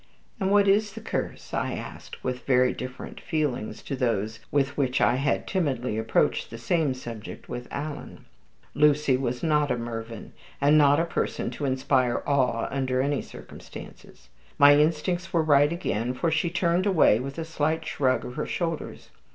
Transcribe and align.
"And 0.39 0.49
what 0.49 0.67
is 0.67 0.93
the 0.93 0.99
curse?" 0.99 1.53
I 1.53 1.73
asked, 1.73 2.23
with 2.23 2.47
very 2.47 2.73
different 2.73 3.21
feelings 3.21 3.83
to 3.83 3.95
those 3.95 4.39
with 4.49 4.75
which 4.75 4.99
I 4.99 5.17
had 5.17 5.45
timidly 5.45 5.95
approached 5.99 6.49
the 6.49 6.57
same 6.57 6.95
subject 6.95 7.47
with 7.47 7.67
Alan. 7.69 8.25
Lucy 8.73 9.15
was 9.15 9.43
not 9.43 9.69
a 9.69 9.77
Mervyn, 9.77 10.33
and 10.59 10.75
not 10.75 10.99
a 10.99 11.05
person 11.05 11.51
to 11.51 11.65
inspire 11.65 12.23
awe 12.25 12.67
under 12.71 12.99
any 12.99 13.21
circumstances. 13.21 14.29
My 14.57 14.75
instincts 14.75 15.31
were 15.31 15.43
right 15.43 15.71
again, 15.71 16.15
for 16.15 16.31
she 16.31 16.49
turned 16.49 16.87
away 16.87 17.19
with 17.19 17.37
a 17.37 17.45
slight 17.45 17.85
shrug 17.85 18.25
of 18.25 18.37
her 18.37 18.47
shoulders. 18.47 19.11